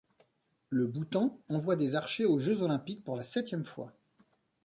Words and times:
Le 0.71 0.87
Bhoutan 0.87 1.37
envoie 1.47 1.75
des 1.75 1.93
archers 1.93 2.25
aux 2.25 2.39
Jeux 2.39 2.63
olympiques 2.63 3.03
pour 3.03 3.15
la 3.15 3.21
septième 3.21 3.63
fois. 3.63 3.93